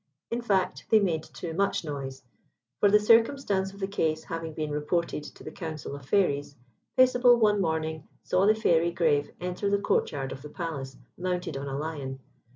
[0.31, 2.23] In fact, they made too much noise,
[2.79, 6.55] for the circumstances of the case having been reported to the Council of Fairies,
[6.97, 11.55] Paisible, one morning, saw the Fairy Grave enter the court yard of the Palace, mounted
[11.55, 12.19] on a lion.